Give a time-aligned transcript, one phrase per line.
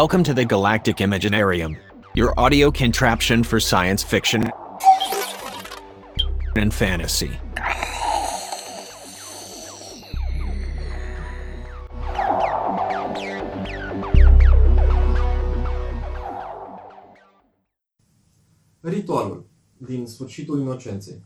[0.00, 1.76] Welcome to the Galactic Imaginarium,
[2.14, 4.50] your audio contraption for science fiction
[6.56, 7.30] and fantasy.
[18.80, 21.22] Ritualul din sfârșitul inocenței.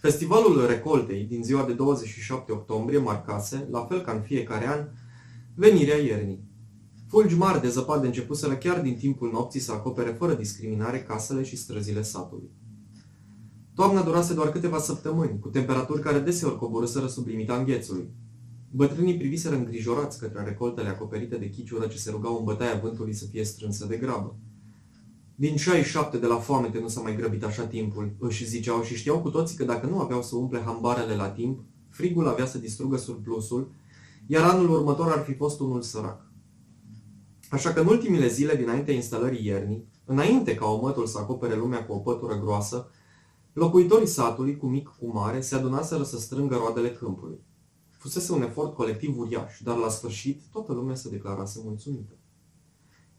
[0.00, 4.86] Festivalul Recoltei din ziua de 27 octombrie marcase, la fel ca în fiecare an,
[5.60, 6.44] venirea iernii.
[7.08, 11.56] Fulgi mari de zăpadă începuseră chiar din timpul nopții să acopere fără discriminare casele și
[11.56, 12.50] străzile satului.
[13.74, 18.08] Toamna durase doar câteva săptămâni, cu temperaturi care deseori coborâsără sub limita înghețului.
[18.70, 23.26] Bătrânii priviseră îngrijorați către recoltele acoperite de chiciură ce se rugau în bătaia vântului să
[23.26, 24.36] fie strânsă de grabă.
[25.34, 29.20] Din 67 de la foamete nu s-a mai grăbit așa timpul, își ziceau și știau
[29.20, 32.96] cu toții că dacă nu aveau să umple hambarele la timp, frigul avea să distrugă
[32.96, 33.78] surplusul,
[34.32, 36.30] iar anul următor ar fi fost unul sărac.
[37.50, 41.92] Așa că în ultimile zile dinaintea instalării iernii, înainte ca omătul să acopere lumea cu
[41.92, 42.90] o pătură groasă,
[43.52, 47.40] locuitorii satului, cu mic cu mare, se adunaseră să strângă roadele câmpului.
[47.90, 52.14] Fusese un efort colectiv uriaș, dar la sfârșit toată lumea se declarase mulțumită.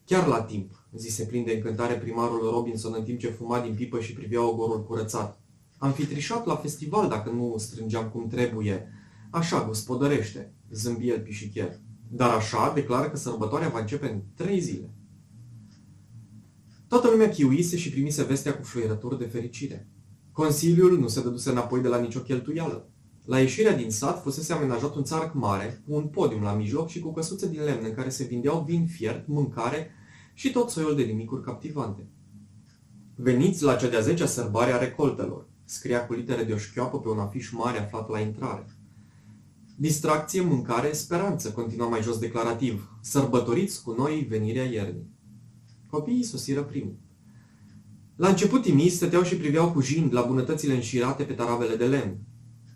[0.06, 4.00] Chiar la timp, zise plin de încântare primarul Robinson în timp ce fuma din pipă
[4.00, 5.42] și privea ogorul curățat.
[5.78, 8.92] Am fi trișat la festival dacă nu strângeam cum trebuie.
[9.32, 11.80] Așa, gospodărește, zâmbi el pișichier.
[12.10, 14.94] Dar așa declară că sărbătoarea va începe în trei zile.
[16.88, 19.88] Toată lumea chiuise și primise vestea cu fluierături de fericire.
[20.32, 22.90] Consiliul nu se dăduse înapoi de la nicio cheltuială.
[23.26, 27.00] La ieșirea din sat fusese amenajat un țarc mare, cu un podium la mijloc și
[27.00, 29.92] cu căsuțe din lemn în care se vindeau vin fiert, mâncare
[30.34, 32.08] și tot soiul de nimicuri captivante.
[33.16, 37.10] Veniți la cea de-a zecea sărbare a recoltelor, scria cu litere de o șchioapă pe
[37.10, 38.66] un afiș mare aflat la intrare.
[39.76, 42.98] Distracție, mâncare, speranță, continua mai jos declarativ.
[43.02, 45.10] Sărbătoriți cu noi venirea iernii.
[45.88, 46.96] Copiii sosiră primul.
[48.16, 52.18] La început timii stăteau și priveau cu jind la bunătățile înșirate pe taravele de lemn.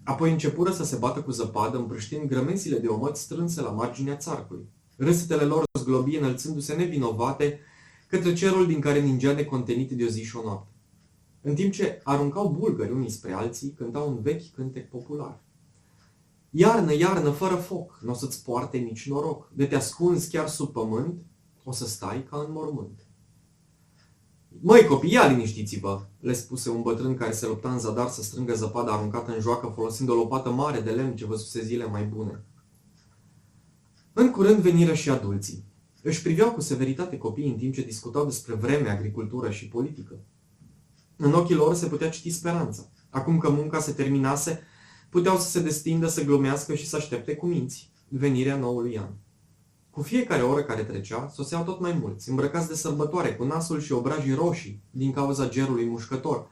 [0.04, 4.66] Apoi începură să se bată cu zăpadă, împrăștind grămezile de omăt strânse la marginea țarcului.
[4.98, 7.60] Râsetele lor zglobi înălțându-se nevinovate
[8.08, 10.74] către cerul din care ningea necontenit de o zi și o noapte.
[11.42, 15.44] În timp ce aruncau bulgări unii spre alții, cântau un vechi cântec popular.
[16.58, 19.52] Iarnă, iarnă, fără foc, nu o să-ți poarte nici noroc.
[19.54, 21.26] De te ascunzi chiar sub pământ,
[21.64, 23.08] o să stai ca în mormânt.
[24.62, 28.54] Măi copii, ia liniștiți-vă, le spuse un bătrân care se lupta în zadar să strângă
[28.54, 32.44] zăpada aruncată în joacă folosind o lopată mare de lemn ce văzuse zile mai bune.
[34.14, 35.66] În curând veniră și adulții.
[36.02, 40.20] Își priveau cu severitate copiii în timp ce discutau despre vreme, agricultură și politică.
[41.16, 42.90] În ochii lor se putea citi speranța.
[43.10, 44.62] Acum că munca se terminase,
[45.16, 49.10] puteau să se destindă, să glumească și să aștepte cu minți venirea noului an.
[49.90, 53.92] Cu fiecare oră care trecea, soseau tot mai mulți, îmbrăcați de sărbătoare, cu nasul și
[53.92, 56.48] obrajii roșii, din cauza gerului mușcător,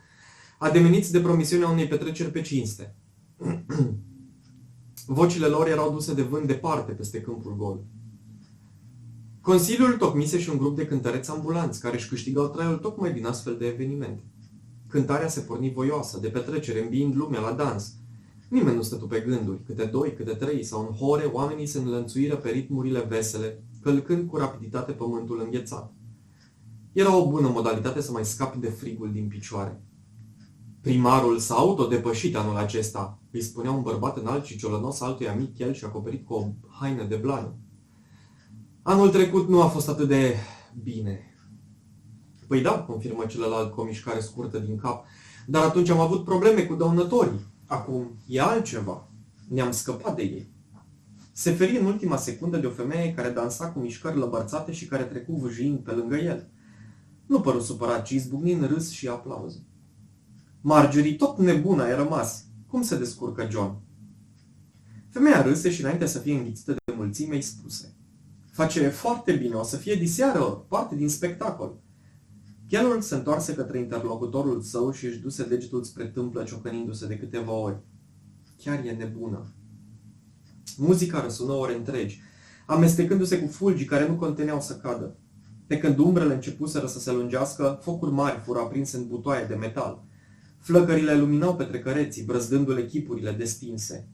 [0.59, 2.96] ademeniți de promisiunea unei petreceri pe cinste.
[5.06, 7.84] Vocile lor erau duse de vânt departe peste câmpul gol.
[9.41, 13.57] Consiliul tocmise și un grup de cântăreți ambulanți, care își câștigau traiul tocmai din astfel
[13.57, 14.24] de evenimente.
[14.88, 18.01] Cântarea se porni voioasă, de petrecere, îmbiind lumea la dans.
[18.50, 22.36] Nimeni nu stătu pe gânduri, câte doi, câte trei, sau în hore, oamenii se înlănțuiră
[22.36, 25.94] pe ritmurile vesele, călcând cu rapiditate pământul înghețat.
[26.92, 29.84] Era o bună modalitate să mai scapi de frigul din picioare.
[30.81, 35.74] Primarul s-a autodepășit anul acesta, îi spunea un bărbat înalt și ciolănos altuia mic el
[35.74, 36.48] și acoperit cu o
[36.80, 37.56] haină de blană.
[38.81, 40.36] Anul trecut nu a fost atât de
[40.84, 41.38] bine.
[42.48, 45.06] Păi da, confirmă celălalt cu o mișcare scurtă din cap,
[45.48, 47.53] dar atunci am avut probleme cu dăunătorii.
[47.73, 49.07] Acum e altceva.
[49.47, 50.51] Ne-am scăpat de ei.
[51.31, 55.03] Se feri în ultima secundă de o femeie care dansa cu mișcări lăbărțate și care
[55.03, 56.47] trecu vâjind pe lângă el.
[57.25, 59.66] Nu păru supărat, ci izbucni în râs și aplauze.
[60.62, 62.45] Marjorie, tot nebună ai rămas.
[62.67, 63.81] Cum se descurcă John?
[65.09, 67.95] Femeia râse și înainte să fie înghițită de mulțime, îi spuse.
[68.51, 71.81] Face foarte bine, o să fie diseară, parte din spectacol.
[72.74, 77.52] Chelul se întoarse către interlocutorul său și își duse degetul spre tâmplă ciocănindu-se de câteva
[77.52, 77.78] ori.
[78.58, 79.46] Chiar e nebună.
[80.78, 82.22] Muzica răsună ore întregi,
[82.66, 85.16] amestecându-se cu fulgii care nu conteneau să cadă.
[85.68, 90.04] Pe când umbrele începuseră să se lungească, focuri mari fură aprinse în butoaie de metal.
[90.60, 94.08] Flăcările luminau trecăreții, brăzdându-le chipurile destinse.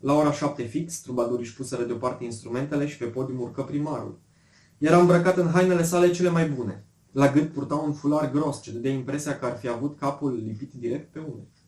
[0.00, 4.20] La ora șapte fix, trubadurii își puseră deoparte instrumentele și pe podium urcă primarul.
[4.78, 6.86] Era îmbrăcat în hainele sale cele mai bune.
[7.16, 10.72] La gât purta un fular gros, ce dădea impresia că ar fi avut capul lipit
[10.72, 11.64] direct pe umeri.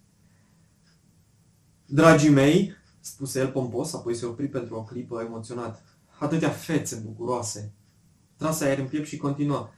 [1.87, 5.83] Dragii mei, spuse el pompos, apoi se opri pentru o clipă emoționat.
[6.19, 7.73] atâtea fețe bucuroase.
[8.37, 9.69] Trase aer în piept și continuă.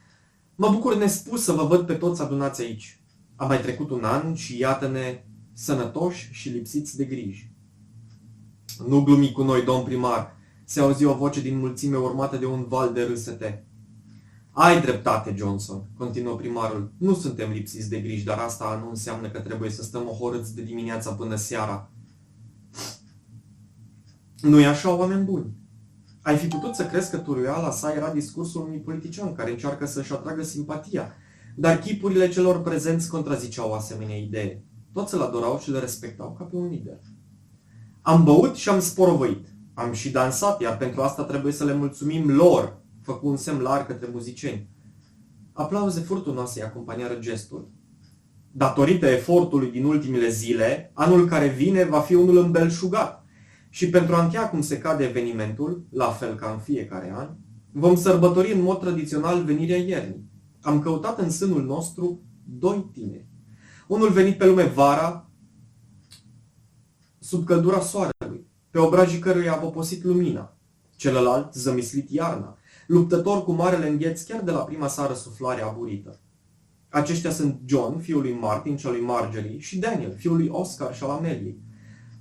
[0.55, 3.03] Mă bucur nespus să vă văd pe toți adunați aici.
[3.35, 7.51] A mai trecut un an și iată-ne sănătoși și lipsiți de griji.
[8.87, 10.35] Nu glumi cu noi, domn primar,
[10.65, 13.65] se auzi o voce din mulțime urmată de un val de râsete.
[14.53, 16.93] Ai dreptate, Johnson, continuă primarul.
[16.97, 20.61] Nu suntem lipsiți de griji, dar asta nu înseamnă că trebuie să stăm ohorâți de
[20.61, 21.91] dimineața până seara.
[24.41, 25.53] Nu e așa, oameni buni.
[26.21, 30.13] Ai fi putut să crezi că turuiala sa era discursul unui politician care încearcă să-și
[30.13, 31.13] atragă simpatia,
[31.55, 34.65] dar chipurile celor prezenți contraziceau o asemenea idee.
[34.93, 36.99] Toți îl adorau și le respectau ca pe un lider.
[38.01, 39.47] Am băut și am sporovăit.
[39.73, 43.87] Am și dansat, iar pentru asta trebuie să le mulțumim lor, făcu un semn larg
[43.87, 44.69] către muzicieni.
[45.53, 47.71] Aplauze furtunoase îi acompaniară gestul.
[48.51, 53.25] Datorită efortului din ultimele zile, anul care vine va fi unul îmbelșugat.
[53.69, 57.29] Și pentru a încheia cum se cade evenimentul, la fel ca în fiecare an,
[57.71, 60.29] vom sărbători în mod tradițional venirea iernii.
[60.61, 63.27] Am căutat în sânul nostru doi tineri.
[63.87, 65.29] Unul venit pe lume vara,
[67.19, 70.57] sub căldura soarelui, pe obrajii căruia a poposit lumina.
[70.95, 72.57] Celălalt, zămislit iarna,
[72.91, 76.19] luptător cu marele îngheț chiar de la prima sară suflare aburită.
[76.89, 80.95] Aceștia sunt John, fiul lui Martin și al lui Marjorie, și Daniel, fiul lui Oscar
[80.95, 81.59] și al Ameliei.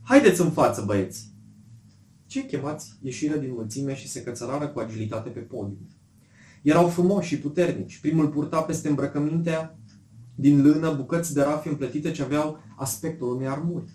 [0.02, 1.34] Haideți în față, băieți!
[2.26, 5.88] Cei chemați ieșiră din mulțime și se cățărară cu agilitate pe podium.
[6.62, 7.98] Erau frumoși și puternici.
[7.98, 9.78] Primul purta peste îmbrăcămintea
[10.34, 13.90] din lână bucăți de rafi împletite ce aveau aspectul unei armuri.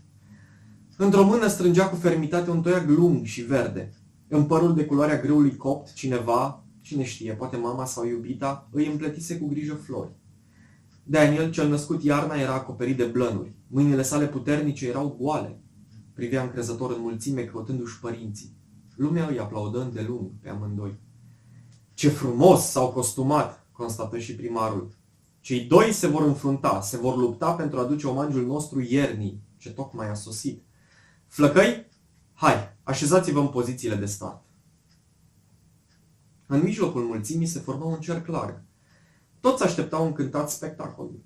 [0.97, 3.93] Într-o mână strângea cu fermitate un toiac lung și verde.
[4.27, 9.37] În părul de culoarea grâului copt, cineva, cine știe, poate mama sau iubita, îi împletise
[9.37, 10.11] cu grijă flori.
[11.03, 13.55] Daniel, cel născut iarna, era acoperit de blănuri.
[13.67, 15.59] Mâinile sale puternice erau goale.
[16.13, 18.57] Privea încrezător în mulțime, căutându-și părinții.
[18.95, 20.99] Lumea îi aplaudă îndelung pe amândoi.
[21.93, 24.95] Ce frumos s-au costumat, constată și primarul.
[25.39, 29.69] Cei doi se vor înfrunta, se vor lupta pentru a aduce omagiul nostru iernii, ce
[29.69, 30.63] tocmai a sosit.
[31.27, 31.85] Flăcăi,
[32.33, 32.53] hai,
[32.83, 34.44] așezați-vă în pozițiile de start.
[36.47, 38.63] În mijlocul mulțimii se forma un cerc larg.
[39.39, 41.23] Toți așteptau încântat spectacolul.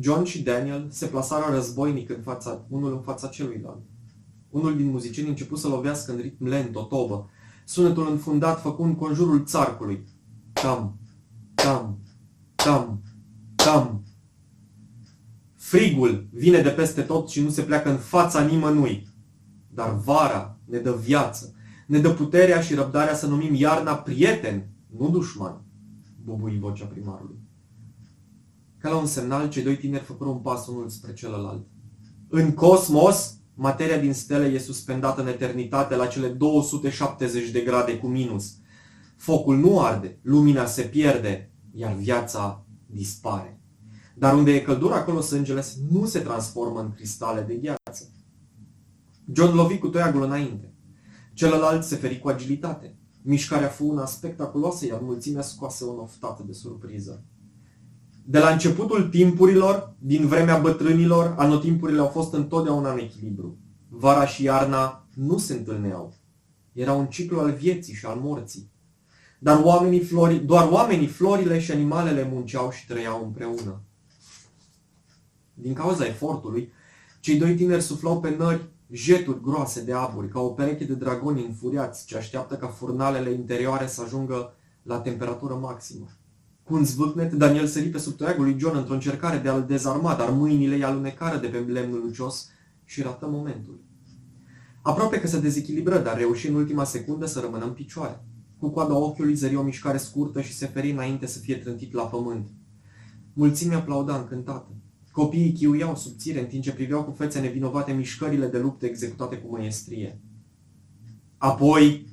[0.00, 3.82] John și Daniel se plasară războinic în fața, unul în fața celuilalt.
[4.50, 7.30] Unul din muzicieni început să lovească în ritm lent o tobă.
[7.64, 10.04] Sunetul înfundat făcând conjurul țarcului.
[10.52, 10.98] Tam,
[11.54, 11.98] tam,
[12.54, 13.02] tam,
[13.54, 14.02] tam.
[15.54, 19.08] Frigul vine de peste tot și nu se pleacă în fața nimănui.
[19.68, 21.54] Dar vara ne dă viață,
[21.86, 25.64] ne dă puterea și răbdarea să numim iarna prieten, nu dușman,
[26.24, 27.38] bubui vocea primarului.
[28.78, 31.66] Ca la un semnal, cei doi tineri făcură un pas unul spre celălalt.
[32.28, 38.06] În cosmos, materia din stele e suspendată în eternitate la cele 270 de grade cu
[38.06, 38.56] minus.
[39.16, 43.60] Focul nu arde, lumina se pierde, iar viața dispare.
[44.14, 48.12] Dar unde e căldură, acolo sângele nu se transformă în cristale de gheață.
[49.32, 50.73] John lovi cu toiagul înainte.
[51.34, 52.98] Celălalt se feri cu agilitate.
[53.22, 57.24] Mișcarea fu una spectaculoasă, iar mulțimea scoase o noftată de surpriză.
[58.26, 63.58] De la începutul timpurilor, din vremea bătrânilor, anotimpurile au fost întotdeauna în echilibru.
[63.88, 66.14] Vara și iarna nu se întâlneau.
[66.72, 68.72] Era un ciclu al vieții și al morții.
[69.38, 73.82] Dar oamenii flori, doar oamenii, florile și animalele munceau și trăiau împreună.
[75.54, 76.72] Din cauza efortului,
[77.20, 81.44] cei doi tineri suflau pe nări jeturi groase de aburi, ca o pereche de dragoni
[81.44, 86.06] înfuriați ce așteaptă ca furnalele interioare să ajungă la temperatură maximă.
[86.62, 90.14] Cu un zvâcnet, Daniel sări pe sub toiagul lui John într-o încercare de a-l dezarma,
[90.14, 92.48] dar mâinile i alunecară de pe lemnul lucios
[92.84, 93.80] și rată momentul.
[94.82, 98.24] Aproape că se dezechilibră, dar reuși în ultima secundă să rămână în picioare.
[98.58, 102.02] Cu coada ochiului zări o mișcare scurtă și se feri înainte să fie trântit la
[102.02, 102.48] pământ.
[103.32, 104.68] Mulțimea aplauda încântată.
[105.14, 109.56] Copiii chiuiau subțire în timp ce priveau cu fețe nevinovate mișcările de luptă executate cu
[109.56, 110.20] măiestrie.
[111.38, 112.06] Apoi,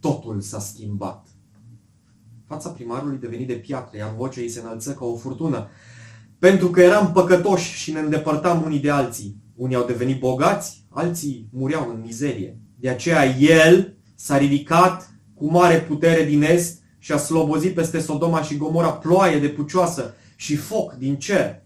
[0.00, 1.26] totul s-a schimbat.
[2.46, 5.68] Fața primarului deveni de piatră, iar vocea ei se înălță ca o furtună.
[6.38, 9.36] Pentru că eram păcătoși și ne îndepărtam unii de alții.
[9.54, 12.58] Unii au devenit bogați, alții mureau în mizerie.
[12.78, 18.42] De aceea el s-a ridicat cu mare putere din est și a slobozit peste Sodoma
[18.42, 21.62] și Gomora ploaie de pucioasă și foc din cer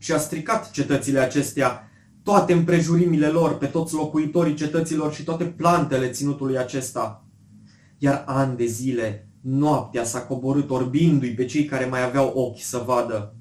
[0.00, 1.90] și a stricat cetățile acestea,
[2.22, 7.24] toate împrejurimile lor, pe toți locuitorii cetăților și toate plantele ținutului acesta.
[7.98, 12.82] Iar ani de zile, noaptea s-a coborât orbindu-i pe cei care mai aveau ochi să
[12.86, 13.34] vadă.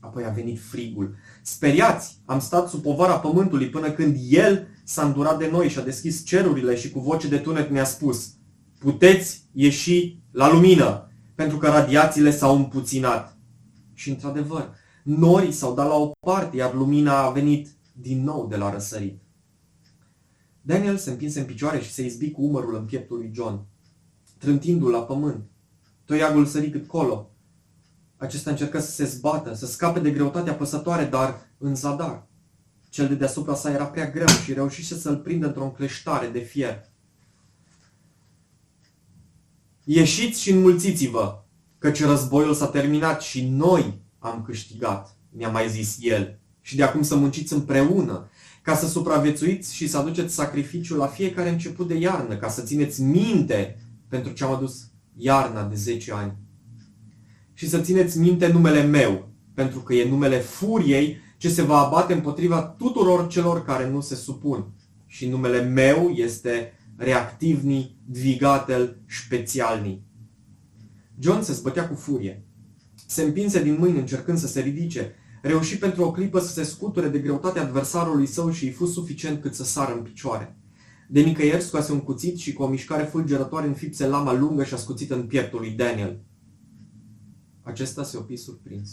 [0.00, 1.14] Apoi a venit frigul.
[1.42, 5.82] Speriați, am stat sub povara pământului până când el s-a îndurat de noi și a
[5.82, 8.32] deschis cerurile și cu voce de tunet mi-a spus
[8.78, 13.36] puteți ieși la lumină, pentru că radiațiile s-au împuținat.
[13.94, 14.70] Și într-adevăr,
[15.16, 19.22] norii s-au dat la o parte, iar lumina a venit din nou de la răsărit.
[20.60, 23.66] Daniel se împinse în picioare și se izbi cu umărul în pieptul lui John,
[24.38, 25.50] trântindu-l la pământ.
[26.04, 27.30] Toiagul sări cât colo.
[28.16, 32.26] Acesta încercă să se zbată, să scape de greutatea păsătoare, dar în zadar.
[32.88, 36.84] Cel de deasupra sa era prea greu și reușise să-l prindă într-o încleștare de fier.
[39.84, 41.44] Ieșiți și înmulțiți-vă,
[41.78, 46.38] căci războiul s-a terminat și noi am câștigat, mi-a mai zis el.
[46.60, 48.28] Și de acum să munciți împreună,
[48.62, 53.02] ca să supraviețuiți și să aduceți sacrificiul la fiecare început de iarnă, ca să țineți
[53.02, 56.36] minte pentru ce am adus iarna de 10 ani.
[57.52, 62.12] Și să țineți minte numele meu, pentru că e numele furiei ce se va abate
[62.12, 64.66] împotriva tuturor celor care nu se supun.
[65.06, 70.02] Și numele meu este reactivni dvigatel specialni.
[71.18, 72.47] John se zbătea cu furie.
[73.10, 75.14] Se împinse din mâini încercând să se ridice.
[75.42, 79.40] Reuși pentru o clipă să se scuture de greutatea adversarului său și îi fu suficient
[79.40, 80.58] cât să sară în picioare.
[81.08, 85.14] De nicăieri scoase un cuțit și cu o mișcare fulgerătoare înfipse lama lungă și ascuțită
[85.14, 86.20] în pieptul lui Daniel.
[87.62, 88.90] Acesta se opi surprins.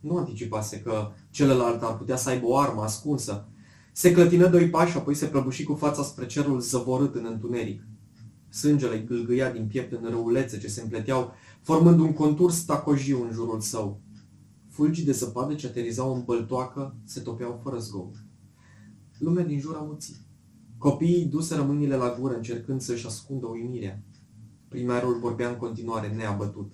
[0.00, 3.48] Nu anticipase că celălalt ar putea să aibă o armă ascunsă.
[3.92, 7.82] Se clătină doi pași, apoi se prăbuși cu fața spre cerul zăvorât în întuneric.
[8.50, 13.60] Sângele gâlgâia din piept în răulețe ce se împleteau, formând un contur stacojiu în jurul
[13.60, 14.00] său.
[14.68, 18.14] Fulgii de zăpadă ce aterizau în băltoacă se topeau fără zgomot.
[19.18, 20.16] Lumea din jur amuții.
[20.78, 24.02] Copiii duseră mâinile la gură încercând să-și ascundă uimirea.
[24.68, 26.72] Primarul vorbea în continuare neabătut.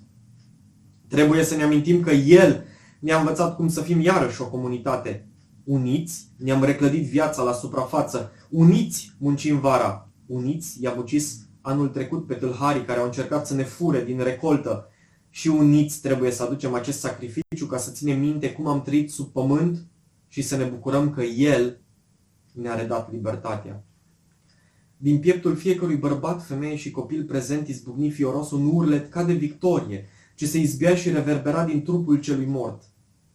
[1.09, 2.65] Trebuie să ne amintim că el
[3.01, 5.29] ne-a învățat cum să fim iarăși o comunitate.
[5.65, 8.31] Uniți, ne-am reclădit viața la suprafață.
[8.51, 10.11] Uniți, muncim vara.
[10.27, 14.89] Uniți, i-am ucis anul trecut pe tâlharii care au încercat să ne fure din recoltă.
[15.31, 19.33] Și uniți trebuie să aducem acest sacrificiu ca să ținem minte cum am trăit sub
[19.33, 19.87] pământ
[20.29, 21.81] și să ne bucurăm că El
[22.53, 23.85] ne-a redat libertatea.
[24.97, 30.07] Din pieptul fiecărui bărbat, femeie și copil prezent izbucni fioros un urlet ca de victorie,
[30.35, 32.83] ce se izbea și reverbera din trupul celui mort.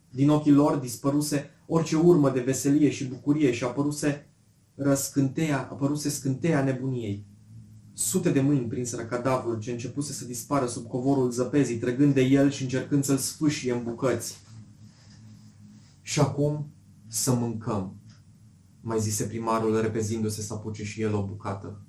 [0.09, 4.29] Din ochii lor dispăruse orice urmă de veselie și bucurie și apăruse
[4.75, 7.28] răscânteia, apăruse scânteia nebuniei.
[8.00, 12.50] Sute de mâini prinseră cadavrul ce începuse să dispară sub covorul zăpezii, trăgând de el
[12.50, 14.38] și încercând să-l sfâșie în bucăți.
[16.01, 16.74] Și acum
[17.08, 17.96] să mâncăm,
[18.82, 21.82] mai zise primarul repezindu-se să apuce și el o bucată.